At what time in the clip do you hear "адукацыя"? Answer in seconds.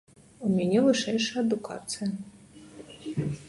1.45-2.09